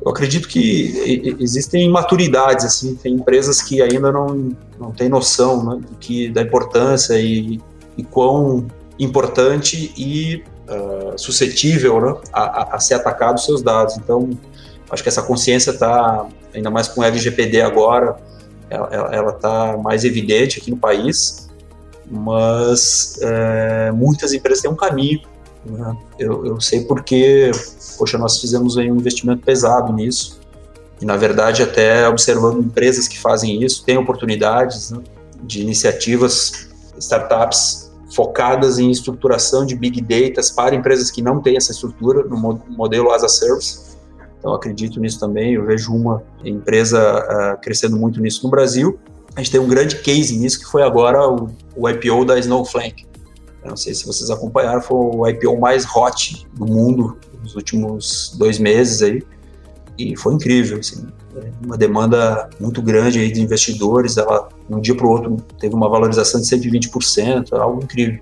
Eu 0.00 0.12
acredito 0.12 0.46
que 0.46 1.36
existem 1.40 1.90
maturidades, 1.90 2.64
assim, 2.64 2.94
tem 2.94 3.14
empresas 3.14 3.60
que 3.60 3.82
ainda 3.82 4.12
não, 4.12 4.54
não 4.78 4.92
têm 4.92 5.08
noção 5.08 5.64
né, 5.64 5.80
do 5.90 5.96
que, 5.96 6.28
da 6.28 6.40
importância 6.40 7.20
e 7.20 7.60
e 7.96 8.04
quão 8.04 8.66
importante 8.98 9.92
e 9.96 10.42
uh, 10.68 11.18
suscetível 11.18 12.00
né, 12.00 12.20
a, 12.32 12.76
a, 12.76 12.80
ser 12.80 12.94
atacado 12.94 13.36
os 13.36 13.44
seus 13.44 13.62
dados. 13.62 13.96
Então, 13.96 14.30
acho 14.90 15.02
que 15.02 15.08
essa 15.08 15.22
consciência 15.22 15.70
está, 15.70 16.26
ainda 16.54 16.70
mais 16.70 16.88
com 16.88 17.00
o 17.00 17.04
LGPD 17.04 17.62
agora, 17.62 18.16
ela 18.70 19.32
está 19.32 19.76
mais 19.76 20.04
evidente 20.04 20.58
aqui 20.58 20.70
no 20.70 20.78
país, 20.78 21.48
mas 22.10 23.18
é, 23.20 23.92
muitas 23.92 24.32
empresas 24.32 24.62
têm 24.62 24.70
um 24.70 24.76
caminho. 24.76 25.20
Né? 25.64 25.96
Eu, 26.18 26.46
eu 26.46 26.60
sei 26.60 26.84
porque, 26.84 27.50
poxa, 27.98 28.16
nós 28.16 28.40
fizemos 28.40 28.76
um 28.76 28.82
investimento 28.82 29.42
pesado 29.42 29.92
nisso, 29.92 30.40
e 31.00 31.04
na 31.04 31.16
verdade 31.16 31.62
até 31.62 32.08
observando 32.08 32.60
empresas 32.60 33.08
que 33.08 33.18
fazem 33.18 33.62
isso, 33.62 33.84
tem 33.84 33.98
oportunidades 33.98 34.90
né, 34.90 35.02
de 35.42 35.60
iniciativas, 35.60 36.68
startups 36.98 37.81
focadas 38.14 38.78
em 38.78 38.90
estruturação 38.90 39.64
de 39.64 39.74
big 39.74 40.00
data 40.00 40.40
para 40.54 40.74
empresas 40.74 41.10
que 41.10 41.22
não 41.22 41.40
têm 41.40 41.56
essa 41.56 41.72
estrutura 41.72 42.24
no 42.24 42.36
modelo 42.68 43.10
as 43.10 43.22
a 43.24 43.28
service. 43.28 43.96
Então 44.38 44.52
acredito 44.52 45.00
nisso 45.00 45.18
também. 45.18 45.54
Eu 45.54 45.64
vejo 45.64 45.92
uma 45.92 46.22
empresa 46.44 47.00
uh, 47.00 47.60
crescendo 47.60 47.96
muito 47.96 48.20
nisso 48.20 48.44
no 48.44 48.50
Brasil. 48.50 48.98
A 49.34 49.40
gente 49.40 49.52
tem 49.52 49.60
um 49.60 49.68
grande 49.68 49.96
case 50.00 50.36
nisso 50.36 50.58
que 50.58 50.66
foi 50.66 50.82
agora 50.82 51.26
o, 51.28 51.48
o 51.76 51.88
IPO 51.88 52.24
da 52.24 52.38
Snowflake. 52.38 53.06
Eu 53.62 53.70
não 53.70 53.76
sei 53.76 53.94
se 53.94 54.04
vocês 54.04 54.28
acompanharam, 54.30 54.82
foi 54.82 54.96
o 54.96 55.26
IPO 55.28 55.58
mais 55.60 55.86
hot 55.86 56.46
do 56.54 56.66
mundo 56.66 57.16
nos 57.40 57.54
últimos 57.54 58.34
dois 58.36 58.58
meses 58.58 59.00
aí 59.02 59.22
e 59.96 60.16
foi 60.16 60.34
incrível. 60.34 60.78
Assim 60.78 61.06
uma 61.64 61.76
demanda 61.76 62.48
muito 62.60 62.82
grande 62.82 63.18
aí 63.18 63.30
de 63.30 63.40
investidores. 63.40 64.16
Ela, 64.16 64.48
de 64.68 64.74
um 64.74 64.80
dia 64.80 64.94
para 64.94 65.06
o 65.06 65.10
outro, 65.10 65.36
teve 65.58 65.74
uma 65.74 65.88
valorização 65.88 66.40
de 66.40 66.46
120%, 66.46 67.52
é 67.52 67.56
algo 67.56 67.82
incrível. 67.82 68.20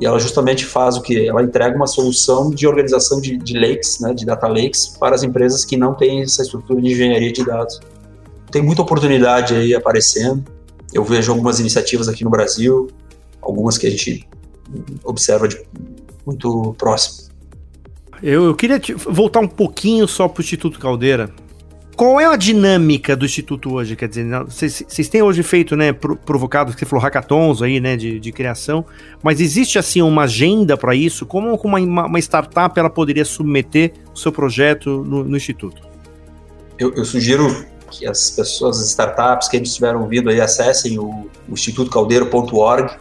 E 0.00 0.06
ela 0.06 0.18
justamente 0.18 0.64
faz 0.64 0.96
o 0.96 1.02
que? 1.02 1.28
Ela 1.28 1.42
entrega 1.42 1.76
uma 1.76 1.86
solução 1.86 2.50
de 2.50 2.66
organização 2.66 3.20
de, 3.20 3.36
de 3.36 3.58
lakes, 3.58 4.00
né, 4.00 4.14
de 4.14 4.24
data 4.24 4.48
lakes, 4.48 4.96
para 4.98 5.14
as 5.14 5.22
empresas 5.22 5.64
que 5.64 5.76
não 5.76 5.94
têm 5.94 6.22
essa 6.22 6.42
estrutura 6.42 6.80
de 6.80 6.90
engenharia 6.90 7.30
de 7.30 7.44
dados. 7.44 7.80
Tem 8.50 8.62
muita 8.62 8.80
oportunidade 8.80 9.54
aí 9.54 9.74
aparecendo. 9.74 10.42
Eu 10.92 11.04
vejo 11.04 11.30
algumas 11.30 11.60
iniciativas 11.60 12.08
aqui 12.08 12.24
no 12.24 12.30
Brasil, 12.30 12.88
algumas 13.42 13.76
que 13.76 13.86
a 13.86 13.90
gente 13.90 14.26
observa 15.04 15.46
de 15.46 15.60
muito 16.24 16.74
próximo. 16.78 17.28
Eu, 18.22 18.44
eu 18.44 18.54
queria 18.54 18.78
te, 18.80 18.94
voltar 18.94 19.40
um 19.40 19.48
pouquinho 19.48 20.08
só 20.08 20.28
para 20.28 20.40
o 20.40 20.42
Instituto 20.42 20.78
Caldeira. 20.78 21.30
Qual 22.00 22.18
é 22.18 22.24
a 22.24 22.34
dinâmica 22.34 23.14
do 23.14 23.26
Instituto 23.26 23.74
hoje? 23.74 23.94
Quer 23.94 24.08
dizer, 24.08 24.24
vocês 24.46 25.06
têm 25.10 25.20
hoje 25.20 25.42
feito, 25.42 25.76
né, 25.76 25.92
provocado, 25.92 26.72
você 26.72 26.86
falou 26.86 27.02
hackathons 27.02 27.60
aí, 27.60 27.78
né, 27.78 27.94
de, 27.94 28.18
de 28.18 28.32
criação, 28.32 28.86
mas 29.22 29.38
existe, 29.38 29.78
assim, 29.78 30.00
uma 30.00 30.22
agenda 30.22 30.78
para 30.78 30.94
isso? 30.94 31.26
Como, 31.26 31.54
uma, 31.62 32.06
uma, 32.06 32.18
startup 32.18 32.80
ela 32.80 32.88
poderia 32.88 33.22
submeter 33.22 33.92
o 34.14 34.18
seu 34.18 34.32
projeto 34.32 35.04
no, 35.06 35.24
no 35.24 35.36
Instituto? 35.36 35.82
Eu, 36.78 36.94
eu, 36.94 37.04
sugiro 37.04 37.66
que 37.90 38.06
as 38.06 38.30
pessoas, 38.30 38.78
as 38.78 38.86
startups 38.86 39.46
que 39.46 39.58
estiveram 39.58 40.00
ouvindo 40.00 40.30
aí, 40.30 40.40
acessem 40.40 40.98
o, 40.98 41.28
o 41.46 41.52
institutocaldeiro.org. 41.52 42.96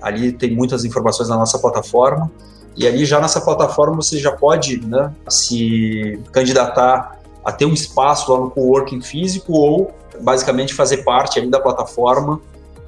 Ali 0.00 0.32
tem 0.32 0.52
muitas 0.52 0.84
informações 0.84 1.28
na 1.28 1.36
nossa 1.36 1.60
plataforma. 1.60 2.28
E 2.76 2.88
ali 2.88 3.04
já 3.04 3.20
nessa 3.20 3.40
plataforma 3.40 3.94
você 3.94 4.18
já 4.18 4.32
pode 4.32 4.84
né, 4.84 5.12
se 5.28 6.18
candidatar 6.32 7.21
a 7.44 7.52
ter 7.52 7.66
um 7.66 7.72
espaço 7.72 8.32
lá 8.32 8.40
no 8.40 8.50
coworking 8.50 9.00
físico 9.00 9.52
ou 9.52 9.92
basicamente 10.20 10.74
fazer 10.74 10.98
parte 10.98 11.40
da 11.46 11.60
plataforma 11.60 12.40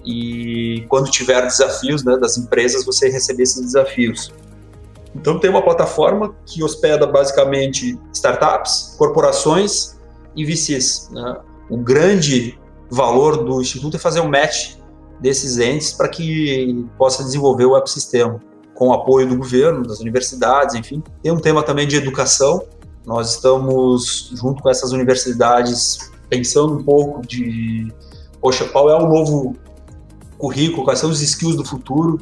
e 0.04 0.84
quando 0.88 1.10
tiver 1.10 1.42
desafios 1.42 2.04
né, 2.04 2.16
das 2.16 2.36
empresas 2.36 2.84
você 2.84 3.08
receber 3.08 3.42
esses 3.42 3.60
desafios. 3.60 4.32
Então 5.14 5.38
tem 5.38 5.48
uma 5.48 5.62
plataforma 5.62 6.34
que 6.44 6.62
hospeda 6.62 7.06
basicamente 7.06 7.98
startups, 8.12 8.94
corporações 8.98 9.96
e 10.36 10.44
VCs. 10.44 11.08
Né? 11.12 11.36
O 11.70 11.76
grande 11.76 12.58
valor 12.90 13.44
do 13.44 13.60
instituto 13.60 13.96
é 13.96 14.00
fazer 14.00 14.20
um 14.20 14.28
match 14.28 14.76
desses 15.20 15.58
entes 15.58 15.92
para 15.92 16.08
que 16.08 16.86
possa 16.98 17.22
desenvolver 17.22 17.64
o 17.64 17.76
ecossistema 17.76 18.40
com 18.74 18.88
o 18.88 18.92
apoio 18.92 19.28
do 19.28 19.36
governo, 19.36 19.86
das 19.86 20.00
universidades, 20.00 20.74
enfim. 20.74 21.02
Tem 21.22 21.30
um 21.30 21.38
tema 21.38 21.62
também 21.62 21.86
de 21.86 21.96
educação, 21.96 22.64
nós 23.06 23.34
estamos, 23.34 24.30
junto 24.34 24.62
com 24.62 24.70
essas 24.70 24.92
universidades, 24.92 26.10
pensando 26.28 26.74
um 26.74 26.82
pouco 26.82 27.26
de, 27.26 27.92
poxa, 28.40 28.64
qual 28.64 28.88
é 28.88 28.96
o 28.96 29.06
novo 29.06 29.56
currículo, 30.38 30.84
quais 30.84 30.98
são 30.98 31.10
os 31.10 31.20
skills 31.20 31.56
do 31.56 31.64
futuro. 31.64 32.20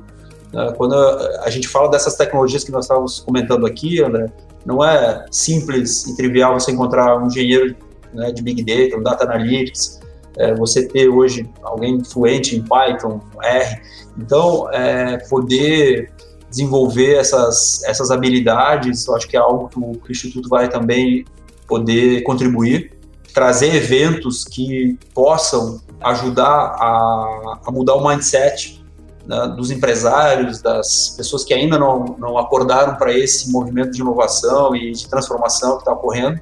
Né? 0.53 0.73
Quando 0.77 0.95
a, 0.95 1.51
gente 1.51 1.69
fala 1.69 1.91
dessas 1.91 2.17
tecnologias 2.17 2.65
que 2.65 2.71
nós 2.71 2.85
estávamos 2.85 3.21
comentando 3.21 3.67
aqui, 3.67 4.03
André, 4.03 4.27
não 4.65 4.85
é 4.85 5.25
simples 5.31 6.07
e 6.07 6.17
trivial 6.17 6.59
você 6.59 6.73
encontrar 6.73 7.17
um 7.19 7.27
engenheiro 7.27 7.75
né, 8.13 8.31
de 8.31 8.43
Big 8.43 8.63
Data, 8.63 8.99
um 8.99 9.03
Data 9.03 9.25
Analytics, 9.25 10.01
é, 10.37 10.55
você 10.55 10.87
ter 10.87 11.09
hoje 11.09 11.49
alguém 11.63 12.03
fluente 12.05 12.57
em 12.57 12.63
Python, 12.63 13.21
R. 13.43 13.81
Então, 14.17 14.71
é, 14.73 15.19
poder 15.29 16.12
desenvolver 16.53 17.15
essas, 17.17 17.83
essas 17.85 18.11
habilidades, 18.11 19.07
eu 19.07 19.17
acho 19.17 19.27
que 19.27 19.37
é 19.37 19.41
algo 19.41 19.69
que 19.69 19.79
o, 19.79 19.93
que 19.93 20.11
o 20.11 20.13
Instituto 20.13 20.49
vai 20.51 20.69
também 20.69 21.25
poder 21.67 22.23
contribuir, 22.23 22.93
trazer 23.33 23.75
eventos 23.75 24.45
que 24.45 24.99
possam 25.15 25.81
ajudar 26.03 26.77
a, 26.79 27.61
a 27.65 27.71
mudar 27.73 27.95
o 27.95 28.07
mindset 28.07 28.85
né, 29.27 29.55
dos 29.57 29.71
empresários, 29.71 30.61
das 30.61 31.15
pessoas 31.17 31.43
que 31.43 31.55
ainda 31.55 31.79
não, 31.79 32.17
não 32.19 32.37
acordaram 32.37 32.97
para 32.97 33.17
esse 33.17 33.51
movimento 33.51 33.93
de 33.93 34.03
inovação 34.03 34.77
e 34.77 34.93
de 34.93 35.09
transformação 35.09 35.77
que 35.77 35.79
está 35.79 35.93
ocorrendo, 35.93 36.39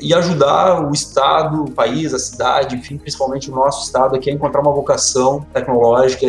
e 0.00 0.12
ajudar 0.12 0.84
o 0.84 0.92
Estado, 0.92 1.64
o 1.64 1.70
país, 1.70 2.12
a 2.12 2.18
cidade, 2.18 2.74
enfim, 2.74 2.98
principalmente 2.98 3.50
o 3.50 3.54
nosso 3.54 3.86
Estado 3.86 4.16
aqui 4.16 4.28
a 4.28 4.32
encontrar 4.32 4.60
uma 4.60 4.72
vocação 4.72 5.46
tecnológica 5.54 6.26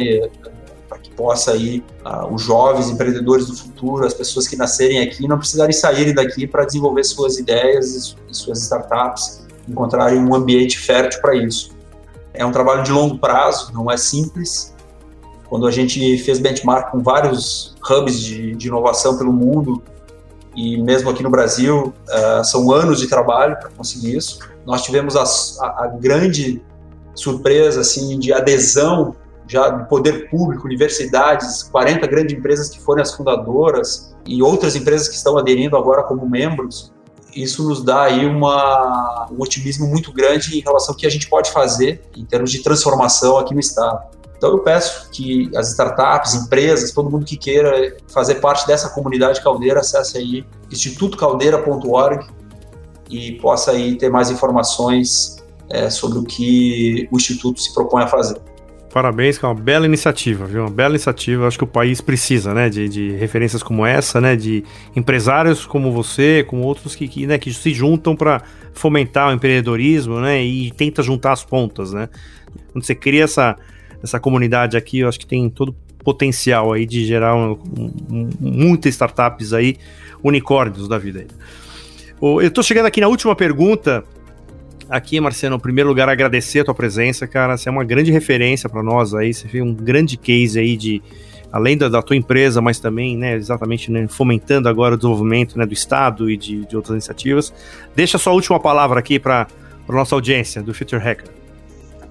possa 1.09 1.51
aí 1.51 1.83
uh, 2.05 2.33
os 2.33 2.41
jovens 2.41 2.89
empreendedores 2.89 3.47
do 3.47 3.55
futuro, 3.55 4.05
as 4.05 4.13
pessoas 4.13 4.47
que 4.47 4.55
nascerem 4.55 4.99
aqui, 4.99 5.27
não 5.27 5.37
precisarem 5.37 5.73
saírem 5.73 6.13
daqui 6.13 6.47
para 6.47 6.65
desenvolver 6.65 7.03
suas 7.03 7.37
ideias 7.37 8.15
e 8.29 8.33
suas 8.33 8.61
startups, 8.61 9.45
encontrarem 9.67 10.19
um 10.19 10.33
ambiente 10.33 10.77
fértil 10.77 11.21
para 11.21 11.35
isso. 11.35 11.71
É 12.33 12.45
um 12.45 12.51
trabalho 12.51 12.83
de 12.83 12.91
longo 12.91 13.17
prazo, 13.17 13.73
não 13.73 13.89
é 13.89 13.97
simples. 13.97 14.73
Quando 15.49 15.65
a 15.65 15.71
gente 15.71 16.17
fez 16.19 16.39
benchmark 16.39 16.91
com 16.91 17.01
vários 17.01 17.75
hubs 17.89 18.19
de, 18.19 18.55
de 18.55 18.67
inovação 18.67 19.17
pelo 19.17 19.31
mundo, 19.31 19.81
e 20.55 20.77
mesmo 20.77 21.09
aqui 21.09 21.21
no 21.21 21.29
Brasil, 21.29 21.93
uh, 22.09 22.43
são 22.43 22.71
anos 22.71 22.99
de 22.99 23.07
trabalho 23.07 23.57
para 23.59 23.69
conseguir 23.69 24.15
isso. 24.15 24.39
Nós 24.65 24.81
tivemos 24.81 25.15
a, 25.15 25.23
a, 25.65 25.83
a 25.83 25.87
grande 25.87 26.61
surpresa 27.13 27.81
assim 27.81 28.17
de 28.19 28.33
adesão 28.33 29.15
já 29.47 29.69
do 29.69 29.85
poder 29.85 30.29
público, 30.29 30.65
universidades, 30.65 31.63
40 31.63 32.05
grandes 32.07 32.37
empresas 32.37 32.69
que 32.69 32.79
foram 32.79 33.01
as 33.01 33.13
fundadoras 33.13 34.15
e 34.25 34.41
outras 34.41 34.75
empresas 34.75 35.07
que 35.07 35.15
estão 35.15 35.37
aderindo 35.37 35.77
agora 35.77 36.03
como 36.03 36.27
membros, 36.27 36.91
isso 37.35 37.67
nos 37.67 37.83
dá 37.83 38.03
aí 38.03 38.25
uma, 38.25 39.27
um 39.31 39.41
otimismo 39.41 39.87
muito 39.87 40.11
grande 40.11 40.57
em 40.57 40.61
relação 40.61 40.93
ao 40.93 40.97
que 40.97 41.05
a 41.05 41.09
gente 41.09 41.29
pode 41.29 41.51
fazer 41.51 42.01
em 42.15 42.25
termos 42.25 42.51
de 42.51 42.63
transformação 42.63 43.37
aqui 43.37 43.53
no 43.53 43.59
Estado. 43.59 44.17
Então 44.37 44.51
eu 44.51 44.59
peço 44.59 45.09
que 45.11 45.49
as 45.55 45.69
startups, 45.69 46.35
empresas, 46.35 46.91
todo 46.91 47.09
mundo 47.09 47.25
que 47.25 47.37
queira 47.37 47.97
fazer 48.07 48.35
parte 48.35 48.67
dessa 48.67 48.89
comunidade 48.89 49.41
caldeira, 49.41 49.79
acesse 49.79 50.17
aí 50.17 50.45
institutocaldeira.org 50.71 52.27
e 53.09 53.33
possa 53.33 53.71
aí 53.71 53.97
ter 53.97 54.09
mais 54.09 54.29
informações 54.29 55.37
é, 55.69 55.89
sobre 55.89 56.19
o 56.19 56.23
que 56.23 57.07
o 57.11 57.17
Instituto 57.17 57.59
se 57.61 57.73
propõe 57.73 58.03
a 58.03 58.07
fazer. 58.07 58.39
Parabéns, 58.91 59.37
que 59.37 59.45
é 59.45 59.47
uma 59.47 59.53
bela 59.53 59.85
iniciativa, 59.85 60.45
viu? 60.45 60.61
Uma 60.61 60.69
bela 60.69 60.93
iniciativa. 60.93 61.45
Acho 61.45 61.57
que 61.57 61.63
o 61.63 61.67
país 61.67 61.99
precisa, 61.99 62.53
né? 62.53 62.69
De, 62.69 62.87
de 62.87 63.11
referências 63.11 63.61
como 63.61 63.85
essa, 63.85 64.21
né? 64.21 64.35
De 64.35 64.63
empresários 64.95 65.65
como 65.65 65.91
você, 65.91 66.43
como 66.47 66.63
outros 66.63 66.95
que, 66.95 67.07
que, 67.07 67.27
né, 67.27 67.37
que 67.37 67.53
se 67.53 67.73
juntam 67.73 68.15
para 68.15 68.41
fomentar 68.73 69.29
o 69.29 69.33
empreendedorismo, 69.33 70.19
né? 70.19 70.43
E 70.43 70.71
tenta 70.71 71.03
juntar 71.03 71.33
as 71.33 71.43
pontas, 71.43 71.91
né? 71.91 72.07
Quando 72.71 72.85
você 72.85 72.95
cria 72.95 73.25
essa, 73.25 73.57
essa 74.01 74.19
comunidade 74.19 74.77
aqui, 74.77 74.99
eu 74.99 75.09
acho 75.09 75.19
que 75.19 75.27
tem 75.27 75.49
todo 75.49 75.75
potencial 76.03 76.71
aí 76.71 76.85
de 76.85 77.05
gerar 77.05 77.35
um, 77.35 77.59
um, 78.09 78.29
muitas 78.39 78.93
startups 78.93 79.51
aí, 79.51 79.77
unicórnios 80.23 80.87
da 80.87 80.97
vida. 80.97 81.25
Eu 82.21 82.41
estou 82.41 82.63
chegando 82.63 82.85
aqui 82.85 83.01
na 83.01 83.07
última 83.07 83.35
pergunta 83.35 84.03
aqui, 84.89 85.19
Marciano, 85.19 85.55
em 85.55 85.59
primeiro 85.59 85.89
lugar, 85.89 86.09
agradecer 86.09 86.59
a 86.59 86.65
tua 86.65 86.73
presença, 86.73 87.27
cara. 87.27 87.57
Você 87.57 87.69
é 87.69 87.71
uma 87.71 87.83
grande 87.83 88.11
referência 88.11 88.69
para 88.69 88.83
nós 88.83 89.13
aí. 89.13 89.33
Você 89.33 89.47
fez 89.47 89.63
um 89.63 89.73
grande 89.73 90.17
case 90.17 90.59
aí 90.59 90.77
de, 90.77 91.01
além 91.51 91.77
da, 91.77 91.89
da 91.89 92.01
tua 92.01 92.15
empresa, 92.15 92.61
mas 92.61 92.79
também, 92.79 93.17
né, 93.17 93.35
exatamente, 93.35 93.91
né, 93.91 94.07
fomentando 94.07 94.67
agora 94.69 94.95
o 94.95 94.97
desenvolvimento 94.97 95.57
né, 95.57 95.65
do 95.65 95.73
Estado 95.73 96.29
e 96.29 96.37
de, 96.37 96.65
de 96.65 96.75
outras 96.75 96.93
iniciativas. 96.93 97.53
Deixa 97.95 98.17
a 98.17 98.19
sua 98.19 98.33
última 98.33 98.59
palavra 98.59 98.99
aqui 98.99 99.19
para 99.19 99.47
a 99.87 99.91
nossa 99.91 100.15
audiência 100.15 100.61
do 100.61 100.73
Future 100.73 101.01
Hacker. 101.01 101.29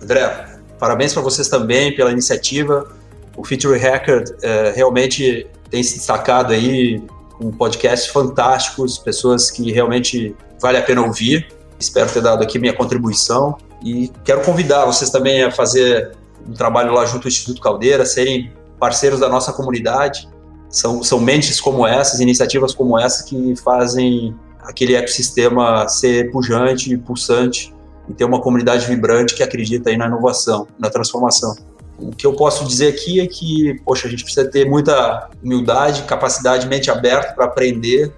André, 0.02 0.46
parabéns 0.78 1.12
para 1.12 1.22
vocês 1.22 1.48
também 1.48 1.94
pela 1.94 2.12
iniciativa. 2.12 2.90
O 3.36 3.44
Future 3.44 3.78
Hacker 3.78 4.24
é, 4.42 4.72
realmente 4.74 5.46
tem 5.70 5.82
se 5.82 5.96
destacado 5.96 6.52
aí 6.52 7.02
com 7.32 7.46
um 7.46 7.52
podcasts 7.52 8.10
fantásticos, 8.10 8.98
pessoas 8.98 9.50
que 9.50 9.70
realmente 9.72 10.34
vale 10.60 10.78
a 10.78 10.82
pena 10.82 11.02
ouvir. 11.02 11.46
Espero 11.78 12.10
ter 12.10 12.22
dado 12.22 12.42
aqui 12.42 12.58
minha 12.58 12.72
contribuição 12.72 13.56
e 13.82 14.10
quero 14.24 14.42
convidar 14.42 14.84
vocês 14.86 15.10
também 15.10 15.42
a 15.42 15.50
fazer 15.50 16.12
um 16.48 16.52
trabalho 16.52 16.92
lá 16.92 17.04
junto 17.04 17.26
ao 17.26 17.28
Instituto 17.28 17.60
Caldeira, 17.60 18.06
serem 18.06 18.52
parceiros 18.78 19.20
da 19.20 19.28
nossa 19.28 19.52
comunidade. 19.52 20.28
São, 20.68 21.02
são 21.02 21.20
mentes 21.20 21.60
como 21.60 21.86
essas, 21.86 22.20
iniciativas 22.20 22.74
como 22.74 22.98
essas 22.98 23.22
que 23.22 23.54
fazem 23.56 24.34
aquele 24.60 24.94
ecossistema 24.94 25.88
ser 25.88 26.30
pujante 26.30 26.92
e 26.92 26.98
pulsante 26.98 27.72
e 28.08 28.14
ter 28.14 28.24
uma 28.24 28.40
comunidade 28.40 28.86
vibrante 28.86 29.34
que 29.34 29.42
acredita 29.42 29.90
aí 29.90 29.96
na 29.96 30.06
inovação, 30.06 30.66
na 30.78 30.90
transformação. 30.90 31.54
O 31.98 32.10
que 32.10 32.26
eu 32.26 32.34
posso 32.34 32.66
dizer 32.66 32.88
aqui 32.88 33.20
é 33.20 33.26
que, 33.26 33.80
poxa, 33.84 34.06
a 34.06 34.10
gente 34.10 34.22
precisa 34.22 34.48
ter 34.48 34.68
muita 34.68 35.30
humildade, 35.42 36.02
capacidade, 36.02 36.66
mente 36.66 36.90
aberta 36.90 37.32
para 37.32 37.46
aprender 37.46 38.12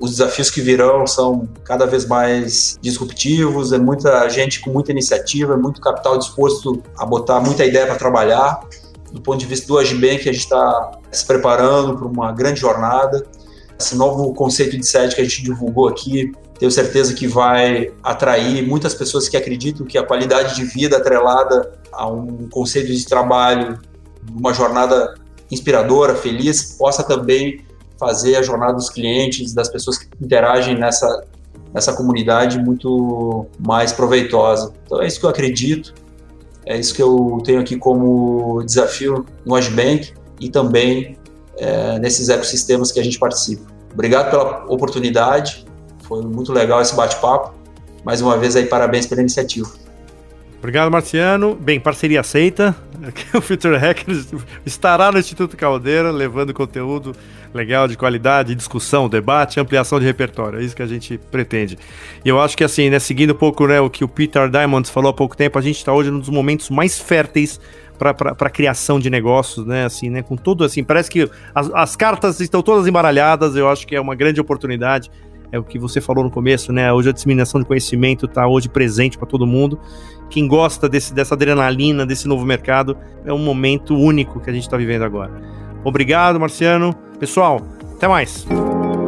os 0.00 0.12
desafios 0.12 0.48
que 0.50 0.62
virão 0.62 1.06
são 1.06 1.46
cada 1.62 1.86
vez 1.86 2.06
mais 2.06 2.78
disruptivos, 2.80 3.70
é 3.70 3.78
muita 3.78 4.26
gente 4.30 4.60
com 4.60 4.70
muita 4.70 4.90
iniciativa, 4.90 5.52
é 5.52 5.56
muito 5.56 5.78
capital 5.80 6.18
disposto 6.18 6.82
a 6.96 7.04
botar 7.04 7.38
muita 7.38 7.66
ideia 7.66 7.86
para 7.86 7.96
trabalhar. 7.96 8.60
Do 9.12 9.20
ponto 9.20 9.38
de 9.38 9.44
vista 9.44 9.66
do 9.66 9.78
Agibank, 9.78 10.26
a 10.28 10.32
gente 10.32 10.38
está 10.38 10.92
se 11.12 11.26
preparando 11.26 11.98
para 11.98 12.06
uma 12.06 12.32
grande 12.32 12.58
jornada. 12.58 13.26
Esse 13.78 13.94
novo 13.94 14.32
conceito 14.32 14.76
de 14.76 14.86
sede 14.86 15.14
que 15.14 15.20
a 15.20 15.24
gente 15.24 15.42
divulgou 15.42 15.88
aqui, 15.88 16.32
tenho 16.58 16.70
certeza 16.70 17.12
que 17.12 17.26
vai 17.26 17.92
atrair 18.02 18.66
muitas 18.66 18.94
pessoas 18.94 19.28
que 19.28 19.36
acreditam 19.36 19.86
que 19.86 19.98
a 19.98 20.02
qualidade 20.02 20.54
de 20.54 20.64
vida 20.64 20.96
atrelada 20.96 21.72
a 21.92 22.08
um 22.08 22.48
conceito 22.48 22.92
de 22.92 23.04
trabalho, 23.06 23.78
uma 24.30 24.54
jornada 24.54 25.14
inspiradora, 25.50 26.14
feliz, 26.14 26.76
possa 26.78 27.02
também 27.02 27.64
fazer 28.00 28.36
a 28.36 28.42
jornada 28.42 28.72
dos 28.72 28.88
clientes, 28.88 29.52
das 29.52 29.68
pessoas 29.68 29.98
que 29.98 30.08
interagem 30.18 30.74
nessa, 30.74 31.24
nessa 31.72 31.92
comunidade 31.92 32.58
muito 32.58 33.46
mais 33.58 33.92
proveitosa. 33.92 34.72
Então 34.86 35.02
é 35.02 35.06
isso 35.06 35.20
que 35.20 35.26
eu 35.26 35.30
acredito, 35.30 35.92
é 36.64 36.78
isso 36.78 36.94
que 36.94 37.02
eu 37.02 37.42
tenho 37.44 37.60
aqui 37.60 37.76
como 37.76 38.62
desafio 38.64 39.26
no 39.44 39.54
Ashbank 39.54 40.14
e 40.40 40.48
também 40.48 41.18
é, 41.58 41.98
nesses 41.98 42.30
ecossistemas 42.30 42.90
que 42.90 42.98
a 42.98 43.04
gente 43.04 43.18
participa. 43.18 43.66
Obrigado 43.92 44.30
pela 44.30 44.64
oportunidade, 44.66 45.66
foi 46.04 46.22
muito 46.22 46.54
legal 46.54 46.80
esse 46.80 46.96
bate-papo. 46.96 47.52
Mais 48.02 48.22
uma 48.22 48.38
vez 48.38 48.56
aí, 48.56 48.64
parabéns 48.64 49.06
pela 49.06 49.20
iniciativa. 49.20 49.68
Obrigado, 50.58 50.90
Marciano. 50.90 51.54
Bem, 51.54 51.78
parceria 51.78 52.20
aceita. 52.20 52.74
O 53.34 53.40
Future 53.40 53.76
Hackers 53.78 54.26
estará 54.64 55.10
no 55.10 55.18
Instituto 55.18 55.56
Caldeira, 55.56 56.10
levando 56.10 56.52
conteúdo 56.52 57.14
legal, 57.52 57.88
de 57.88 57.96
qualidade, 57.96 58.54
discussão, 58.54 59.08
debate, 59.08 59.58
ampliação 59.58 59.98
de 59.98 60.06
repertório. 60.06 60.60
É 60.60 60.62
isso 60.62 60.74
que 60.74 60.82
a 60.82 60.86
gente 60.86 61.18
pretende. 61.30 61.78
E 62.24 62.28
eu 62.28 62.40
acho 62.40 62.56
que, 62.56 62.64
assim, 62.64 62.90
né, 62.90 62.98
seguindo 62.98 63.32
um 63.32 63.36
pouco 63.36 63.66
né, 63.66 63.80
o 63.80 63.90
que 63.90 64.04
o 64.04 64.08
Peter 64.08 64.48
Diamond 64.48 64.88
falou 64.90 65.10
há 65.10 65.14
pouco 65.14 65.36
tempo, 65.36 65.58
a 65.58 65.62
gente 65.62 65.76
está 65.76 65.92
hoje 65.92 66.10
num 66.10 66.20
dos 66.20 66.28
momentos 66.28 66.70
mais 66.70 66.98
férteis 66.98 67.60
para 67.98 68.14
a 68.46 68.50
criação 68.50 68.98
de 68.98 69.10
negócios, 69.10 69.66
né? 69.66 69.84
Assim, 69.84 70.08
né? 70.08 70.22
Com 70.22 70.34
tudo 70.34 70.64
assim, 70.64 70.82
parece 70.82 71.10
que 71.10 71.30
as, 71.54 71.70
as 71.74 71.96
cartas 71.96 72.40
estão 72.40 72.62
todas 72.62 72.86
embaralhadas. 72.86 73.54
Eu 73.54 73.68
acho 73.68 73.86
que 73.86 73.94
é 73.94 74.00
uma 74.00 74.14
grande 74.14 74.40
oportunidade 74.40 75.10
é 75.52 75.58
o 75.58 75.64
que 75.64 75.78
você 75.78 76.00
falou 76.00 76.22
no 76.22 76.30
começo, 76.30 76.72
né? 76.72 76.92
Hoje 76.92 77.10
a 77.10 77.12
disseminação 77.12 77.60
de 77.60 77.66
conhecimento 77.66 78.26
está 78.26 78.46
hoje 78.46 78.68
presente 78.68 79.18
para 79.18 79.26
todo 79.26 79.46
mundo. 79.46 79.80
Quem 80.28 80.46
gosta 80.46 80.88
desse, 80.88 81.12
dessa 81.12 81.34
adrenalina, 81.34 82.06
desse 82.06 82.28
novo 82.28 82.44
mercado, 82.44 82.96
é 83.24 83.32
um 83.32 83.38
momento 83.38 83.96
único 83.96 84.40
que 84.40 84.48
a 84.48 84.52
gente 84.52 84.62
está 84.62 84.76
vivendo 84.76 85.02
agora. 85.02 85.59
Obrigado, 85.84 86.38
Marciano. 86.38 86.94
Pessoal, 87.18 87.60
até 87.96 88.08
mais. 88.08 88.46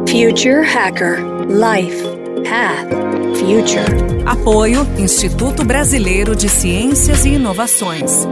Future 0.07 0.65
Hacker 0.65 1.19
Life 1.47 2.03
Path 2.43 3.03
Future. 3.37 4.23
Apoio 4.25 4.87
Instituto 4.97 5.65
Brasileiro 5.65 6.35
de 6.35 6.47
Ciências 6.47 7.25
e 7.25 7.33
Inovações. 7.33 8.25